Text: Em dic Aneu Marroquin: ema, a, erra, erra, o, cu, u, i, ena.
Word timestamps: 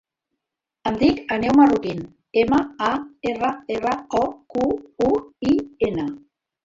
Em 0.91 0.95
dic 1.01 1.19
Aneu 1.35 1.53
Marroquin: 1.59 2.01
ema, 2.43 2.61
a, 2.87 2.89
erra, 3.33 3.51
erra, 3.77 3.93
o, 4.21 4.25
cu, 4.55 4.65
u, 5.11 5.11
i, 5.53 5.59
ena. 5.91 6.09